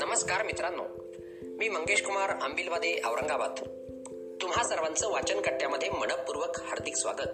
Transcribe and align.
नमस्कार 0.00 0.46
मित्रांनो 0.46 0.82
मी 1.42 1.68
मंगेश 1.68 2.02
कुमार 2.02 2.28
आंबिलवादे 2.28 3.00
औरंगाबाद. 3.04 3.50
तुम्हा 4.42 4.64
सर्वांचं 4.64 5.10
वाचन 5.10 5.40
कट्ट्यामध्ये 5.40 5.90
मनपूर्वक 5.90 6.60
हार्दिक 6.60 6.96
स्वागत. 6.96 7.28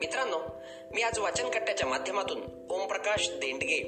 मित्रांनो 0.00 0.38
मी 0.94 1.02
आज 1.02 1.18
वाचन 1.18 1.50
कट्ट्याच्या 1.50 1.88
माध्यमातून 1.88 2.66
ओमप्रकाश 2.70 3.30
देंडगे 3.30 3.78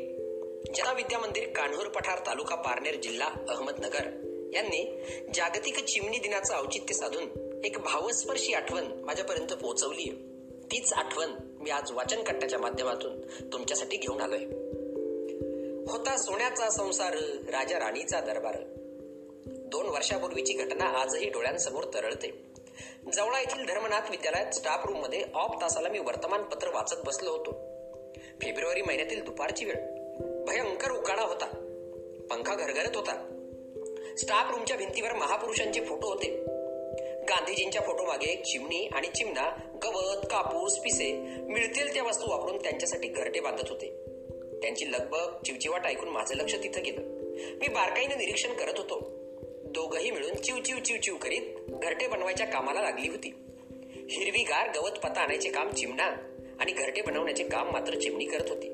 जना 0.75 0.93
विद्या 0.93 1.19
मंदिर 1.19 1.49
कान्हूर 1.57 1.89
पठार 1.89 2.19
तालुका 2.19 2.57
पारनेर 2.57 2.95
जिल्हा 2.95 3.29
अहमदनगर 3.49 4.05
यांनी 4.55 5.03
जागतिक 5.35 5.85
चिमणी 5.85 6.19
दिनाचं 6.19 6.55
औचित्य 6.55 6.95
साधून 6.95 7.25
एक 7.65 7.79
भावस्पर्शी 7.79 8.55
आठवण 8.55 8.85
माझ्यापर्यंत 9.05 9.53
पोहोचवली 9.53 10.31
तीच 10.73 10.93
आठवण 10.93 11.54
मी 11.65 11.71
आज 11.71 11.93
वाचन 11.93 12.23
कट्ट्याच्या 12.23 12.59
माध्यमातून 12.59 13.21
तुमच्यासाठी 13.53 13.97
घेऊन 13.97 14.21
आलोय. 14.21 14.45
होता 15.93 16.17
सोन्याचा 16.17 16.71
संसार 16.71 17.13
राजा 17.49 17.79
राणीचा 17.79 18.21
दरबार. 18.21 18.57
दोन 19.47 19.87
वर्षापूर्वीची 19.87 20.53
घटना 20.53 20.85
आजही 20.85 21.29
डोळ्यांसमोर 21.29 21.85
तरळते. 21.85 22.45
जवळा 23.13 23.41
येथील 23.41 23.67
धर्मनाथ 23.67 24.11
विद्यालयात 24.11 24.51
स्टाफ 24.51 24.87
रूममध्ये 24.87 25.25
ऑफ 25.35 25.51
तासाला 25.63 25.89
मी 25.89 25.99
वर्तमानपत्र 25.99 26.69
वाचत 26.69 26.97
बसलो 27.07 27.31
होतो. 27.31 27.51
फेब्रुवारी 28.43 28.83
महिन्यातील 28.83 29.25
दुपारची 29.25 29.65
वेळ. 29.65 29.77
भयंकर 30.45 30.91
उकाडा 30.91 31.23
होता. 31.23 31.47
पंखा 32.31 32.55
घरघरत 32.55 32.97
होता. 32.97 33.15
स्टाफ 34.19 34.55
रूमच्या 34.55 34.77
भिंतीवर 34.77 35.13
महापुरुषांचे 35.13 35.81
फोटो 35.81 36.07
होते. 36.07 36.54
गांधीजींच्या 37.29 37.83
फोटो 37.83 38.05
मागे 38.05 38.37
चिमणी 38.37 38.87
आणि 38.87 39.09
चिमणा 39.09 39.51
गवत 39.85 40.27
कापूस 40.31 40.79
पिसे 40.79 41.13
मिळतील 41.49 41.95
त्या 41.95 42.03
वस्तू 42.03 42.31
वापरून 42.31 42.63
त्यांच्यासाठी 42.63 43.09
घरटे 43.09 43.41
बांधत 43.41 43.69
होते. 43.69 43.87
त्यांची 44.63 44.93
लगबग 44.93 45.43
चिवचिवाट 45.43 45.87
ऐकून 45.87 46.09
माझं 46.09 46.35
लक्ष 46.35 46.55
तिथं 46.55 46.83
गेलं. 46.83 47.01
मी 47.59 47.69
बारकाईनं 47.69 48.19
निरीक्षण 48.19 48.53
करत 48.53 48.79
होतो. 48.79 49.11
दोघही 49.65 50.11
मिळून 50.11 50.35
चिव 50.35 50.57
चिव 50.57 50.79
चिव 50.79 50.97
चिव 50.97 51.17
करीत 51.17 51.43
घरटे 51.69 52.07
बनवायच्या 52.07 52.47
कामाला 52.47 52.81
लागली 52.81 53.09
होती. 53.09 53.35
हिरवीगार 54.11 54.71
गवत 54.77 54.91
पता 54.91 55.21
आणायचे 55.21 55.51
काम 55.51 55.71
चिमणा 55.71 56.05
आणि 56.61 56.73
घरटे 56.73 57.03
बनवण्याचे 57.03 57.45
काम 57.45 57.71
मात्र 57.71 57.99
चिमणी 57.99 58.25
करत 58.25 58.49
होती. 58.49 58.69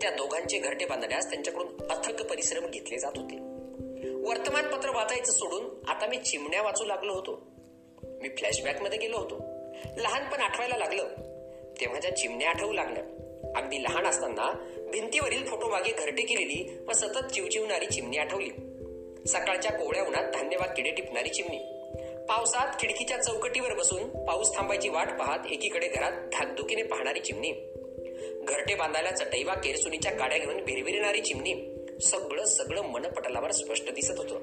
त्या 0.00 0.10
दोघांचे 0.10 0.58
घरटे 0.58 0.86
बांधण्यास 0.86 1.30
त्यांच्याकडून 1.30 1.86
अथक 1.90 2.22
परिश्रम 2.22 2.66
घेतले 2.66 2.98
जात 2.98 3.12
होते. 3.16 3.36
वर्तमानपत्र 4.28 4.90
वाचायचं 4.90 5.32
सोडून 5.32 5.64
आता 5.88 6.06
मी 6.06 6.16
चिमण्या 6.16 6.62
वाचू 6.62 6.84
लागलो 6.84 7.12
होतो. 7.12 7.53
मी 8.22 8.28
फ्लॅशबॅकमध्ये 8.28 8.98
गेलो 8.98 9.16
होतो. 9.16 9.34
लहानपण 9.96 10.40
आठवायला 10.40 10.76
लागलं. 10.76 11.08
तेव्हा 11.80 12.00
ज्या 12.00 12.16
चिमण्या 12.16 12.50
आठवू 12.50 12.72
लागल्या. 12.72 13.02
अगदी 13.56 13.82
लहान 13.82 14.06
असताना 14.06 14.52
भिंतीवरील 14.92 15.46
फोटो 15.46 15.68
मागे 15.68 15.92
घरटे 15.92 16.22
केलेली 16.22 16.78
व 16.88 16.92
सतत 16.92 17.32
चिवचिवणारी 17.32 17.86
चिमणी 17.86 18.16
आठवली. 18.16 18.50
सकाळच्या 19.26 19.72
कोवळ्या 19.72 20.02
उन्हात 20.02 20.30
धान्यवाद 20.30 20.70
किडे 20.76 20.90
टिपणारी 20.90 21.28
चिमणी. 21.28 21.58
पावसात 22.28 22.80
खिडकीच्या 22.80 23.22
चौकटीवर 23.22 23.74
बसून 23.74 24.24
पाऊस 24.24 24.56
थांबायची 24.56 24.88
वाट 24.88 25.08
पाहत 25.08 25.38
एकीकडे 25.50 25.88
घरात 25.88 26.12
धाकधुकीने 26.32 26.82
पाहणारी 26.82 27.20
चिमणी. 27.20 27.52
घरटे 28.44 28.74
बांधायला 28.74 29.10
चटईवा 29.10 29.54
केरसुनीच्या 29.54 30.12
काड्या 30.12 30.38
घेऊन 30.38 30.64
भिरभिरणारी 30.64 31.20
चिमणी. 31.20 31.76
सगळं 32.02 32.44
सगळं 32.44 32.82
मनपटलावर 32.82 33.50
स्पष्ट 33.50 33.90
दिसत 33.90 34.18
होतं. 34.18 34.38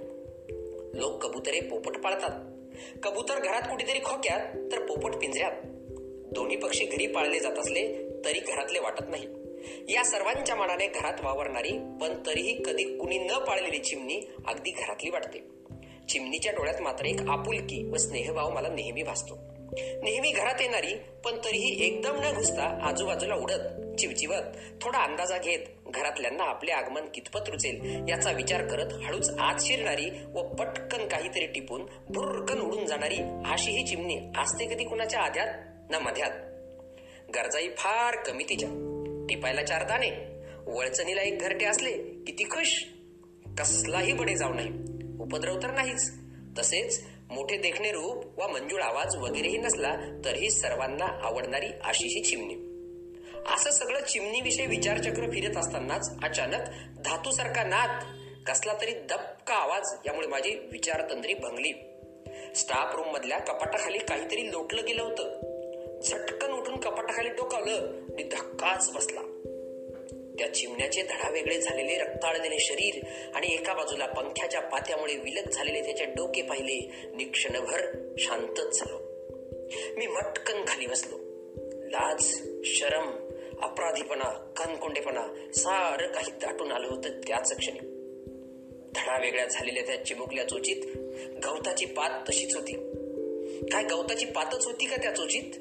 लोक 0.94 1.26
कबुतरे 1.26 1.60
पोपट 1.60 1.98
पाळतात. 1.98 2.51
कबूतर 3.04 3.40
घरात 3.40 3.62
कुठेतरी 3.62 4.00
खोक्यात 4.00 4.72
तर 4.72 4.86
पोपट 4.86 5.16
पिंजऱ्यात. 5.16 5.52
दोन्ही 6.34 6.58
पक्षी 6.58 6.86
घरी 6.86 7.08
पाळले 7.08 7.40
जात 7.40 7.60
असले 7.60 8.10
तरी 8.26 8.40
घरातले 8.40 8.80
वाटत 8.80 9.06
नाही. 9.10 9.28
या 9.94 10.04
सर्वांच्या 10.04 10.56
मनाने 10.56 10.88
घरात 10.88 11.14
वावरणारी 11.24 11.72
पण 12.02 12.14
तरीही 12.26 12.64
कधी 12.66 12.98
कुणी 12.98 13.18
न 13.18 13.32
पाळलेली 13.32 13.78
चिमणी 13.78 14.22
अगदी 14.48 14.72
घरातली 14.72 15.10
वाटते. 15.10 15.40
चिमणीच्या 16.10 16.54
डोळ्यात 16.54 16.82
मात्र 16.82 17.06
एक 17.06 17.22
आपुलकी 17.22 17.90
व 17.90 17.96
स्नेहभाव 17.96 18.50
मला 18.50 18.68
नेहमी 18.68 19.04
भासतो. 19.04 19.38
नेहमी 19.80 20.32
घरात 20.32 20.62
येणारी 20.62 20.94
पण 21.26 21.38
तरीही 21.38 21.86
एकदम 21.86 22.16
न 22.24 22.34
घुसता 22.34 22.80
आजूबाजूला 22.84 23.36
उडत 23.36 23.96
चिवचिवत 24.00 24.58
थोडा 24.82 25.00
अंदाजा 25.00 25.38
घेत 25.38 25.60
घरातल्यांना 25.88 26.44
आपले 26.44 26.72
आगमन 26.72 27.02
कितपत 27.14 27.50
रुचेल 27.50 28.06
याचा 28.10 28.32
विचार 28.32 28.68
करत 28.68 28.94
हळूच 28.94 29.30
आत 29.40 29.56
शिरणारी 29.60 30.10
व 30.34 30.42
पटकन 30.42 31.08
काहीतरी 31.08 31.46
टिपून 31.46 31.82
भुरकन 32.10 32.60
उडून 32.60 32.86
जाणारी 32.86 33.18
अशी 33.46 33.72
ही 33.72 33.88
चिमणी 33.88 34.18
असते 34.38 34.66
कधी 34.66 34.84
कुणाच्या 34.84 35.20
आध्यात 35.20 35.48
ना 35.90 36.00
मध्यात. 36.00 36.32
गरजाई 37.36 37.70
फार 37.78 38.16
कमी 38.16 38.44
तिच्या. 38.44 38.70
टिपायला 39.30 39.64
चार 39.64 39.84
दाणे. 39.84 40.10
वळचणीला 40.68 41.22
एक 41.22 41.40
घरटे 41.40 41.66
असले 41.66 41.92
किती 42.28 42.44
खुश. 42.44 42.86
कसलाही 43.58 44.14
बडे 44.14 44.36
जाऊ 44.36 44.54
नाही. 44.54 44.70
उपद्रव 45.20 45.58
तर 45.64 45.72
नाहीच. 45.72 46.12
तसेच 46.60 47.06
मोठे 47.32 47.58
देखणे 47.58 47.92
रूप 47.92 48.40
वा 48.40 48.48
मंजूळ 48.48 48.82
आवाज 48.82 49.16
वगैरेही 49.16 49.58
नसला 49.58 50.20
तरीही 50.26 50.52
सर्वांना 50.52 51.06
आवडणारी 51.06 51.68
अशी 51.84 52.08
ही 52.08 52.24
चिमणी. 52.24 52.72
असं 53.54 53.72
सगळं 53.72 54.04
चिमणीविषयी 54.04 54.66
विचारचक्र 54.66 55.30
फिरत 55.30 55.58
असतानाच 55.58 56.12
अचानक 56.24 56.68
धातूसारखा 57.06 57.64
नाद 57.64 58.04
कसला 58.48 58.74
तरी 58.82 58.92
दबका 58.92 59.54
आवाज 59.54 59.94
यामुळे 60.06 60.28
माझी 60.28 60.56
विचारतंत्री 60.72 61.34
भंगली. 61.34 61.72
स्टाफ 62.56 62.96
रूम 62.96 63.08
मधल्या 63.08 63.40
कपाटाखाली 63.40 63.98
काहीतरी 63.98 64.52
लोटलं 64.52 64.82
गेलं 64.88 65.04
होतं. 65.04 65.52
झटकन 66.02 66.52
उठून 66.52 66.76
कपाटाखाली 66.76 67.30
टोकावलं 67.30 68.00
आणि 68.14 68.24
धक्काच 68.24 68.92
बसला. 68.96 69.31
त्या 70.42 70.54
चिमण्याचे 70.54 71.04
धडा 71.04 71.30
वेगळे 71.30 71.62
झालेले 71.62 71.98
रक्ताळलेले 71.98 72.60
शरीर 72.60 73.06
आणि 73.36 73.54
एका 73.54 73.74
बाजूला 73.74 74.06
पंख्याच्या 74.06 74.62
पात्यामुळे 74.62 75.16
विलग 75.16 75.50
झालेले 75.50 75.82
त्याचे 75.82 76.06
डोके 76.06 76.42
पाहिले. 76.42 76.92
निक्षणभर 77.16 77.82
शांतच 78.18 78.80
झालो. 78.80 78.98
मी 79.98 80.08
मटकन 80.08 80.64
खाली 80.68 80.86
बसलो. 80.86 81.18
लाज 81.76 82.42
शरम 82.66 83.10
अपराधीपणा 83.62 84.54
कनकोंडेपणा 84.58 85.28
सारं 85.54 86.08
काही 86.08 86.32
दाटून 86.32 86.72
आलं 86.72 86.88
होतं 86.88 87.10
त्याच 87.10 87.58
क्षणी. 87.58 87.80
धडा 88.96 89.22
वेगळ्या 89.22 89.46
झालेल्या 89.46 89.84
त्या 89.86 90.06
चिमुकल्या 90.06 90.48
चोचीत 90.48 90.98
गवताची 91.46 91.86
पात 91.86 92.30
तशीच 92.30 92.56
होती. 92.56 92.74
काय 93.68 93.84
गवताची 93.84 94.26
पातच 94.26 94.66
होती 94.66 94.86
का 94.86 94.96
त्या 94.96 95.16
चोचीत? 95.16 95.52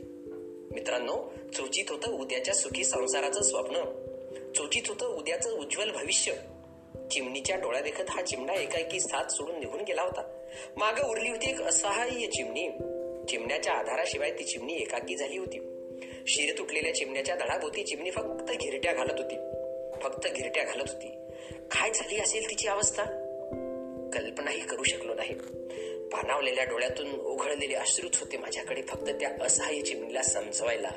मित्रांनो 0.73 1.33
चोचित 1.55 1.85
होतं 1.89 2.12
उद्याच्या 2.12 2.55
सुखी 2.55 2.85
संसाराचं 2.85 3.43
स्वप्न. 3.43 3.77
चोचीत 4.56 4.83
होतं 4.88 5.06
उद्याचं 5.06 5.50
उज्ज्वल 5.50 5.91
भविष्य. 5.91 6.33
चिमणीच्या 7.11 7.56
डोळ्या 7.56 7.81
देखत 7.81 8.05
हा 8.09 8.22
चिमणा 8.22 8.53
एकाएकी 8.53 9.00
साथ 9.00 9.25
सोडून 9.25 9.59
निघून 9.59 9.81
गेला 9.81 10.03
होता. 10.03 10.22
माग 10.77 11.11
उरली 11.11 11.28
होती 11.28 11.50
एक 11.50 11.62
असहाय्य 11.62 12.27
चिमणी. 12.27 12.69
चिमण्याच्या 13.28 13.72
आधाराशिवाय 13.72 14.31
ती 14.31 14.44
चिमणी 14.44 14.75
एकाकी 14.75 15.16
झाली 15.16 15.38
होती. 15.38 15.59
शिर 16.27 16.59
तुटलेल्या 16.59 16.94
चिमण्याच्या 16.94 17.37
धडाभोवती 17.37 17.83
चिमणी 17.83 18.11
फक्त 18.11 18.50
घिरट्या 18.50 18.93
घालत 18.93 19.21
होती. 19.21 19.34
फक्त 20.03 20.28
घिरट्या 20.37 20.65
घालत 20.65 20.88
होती. 20.88 21.09
काय 21.50 21.91
झाली 21.94 22.21
असेल 22.21 22.50
तिची 22.50 22.69
अवस्था? 22.69 23.05
कल्पनाही 24.12 24.61
करू 24.61 24.82
शकलो 24.82 25.15
नाही. 25.15 25.34
पानावलेल्या 26.09 26.65
डोळ्यातून 26.65 27.21
उघडलेले 27.21 27.75
अश्रूच 27.75 28.21
होते 28.21 28.37
माझ्याकडे 28.37 28.82
फक्त 28.82 29.11
त्या 29.11 29.44
असहाय्य 29.44 29.82
चिमणीला 29.82 30.22
समजवायला 30.22 30.91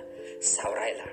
सावरायला. 0.44 1.04